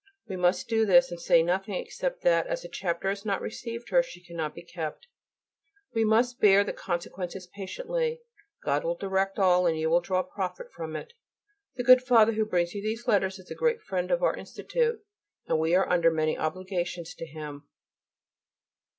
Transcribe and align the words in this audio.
We 0.27 0.35
must 0.35 0.67
do 0.67 0.83
this, 0.83 1.11
and 1.11 1.19
say 1.19 1.43
nothing, 1.43 1.75
except 1.75 2.23
that 2.23 2.47
as 2.47 2.63
the 2.63 2.69
Chapter 2.69 3.09
has 3.09 3.23
not 3.23 3.39
received 3.39 3.89
her 3.89 4.01
she 4.01 4.19
cannot 4.19 4.55
be 4.55 4.63
kept, 4.63 5.03
and 5.05 5.05
we 5.93 6.03
must 6.03 6.39
bear 6.39 6.63
the 6.63 6.73
consequences 6.73 7.45
patiently. 7.45 8.21
God 8.65 8.83
will 8.83 8.95
direct 8.95 9.37
all 9.37 9.67
and 9.67 9.77
you 9.77 9.91
will 9.91 10.01
draw 10.01 10.23
profit 10.23 10.71
from 10.71 10.95
it. 10.95 11.13
The 11.75 11.83
good 11.83 12.01
Father 12.01 12.31
who 12.31 12.45
brings 12.47 12.73
you 12.73 12.81
these 12.81 13.07
letters 13.07 13.37
is 13.37 13.51
a 13.51 13.53
great 13.53 13.83
friend 13.83 14.09
of 14.09 14.23
our 14.23 14.35
Institute, 14.35 15.05
and 15.45 15.59
we 15.59 15.75
are 15.75 15.87
under 15.87 16.09
many 16.09 16.35
obligations 16.35 17.13
to 17.13 17.27
him. 17.27 17.67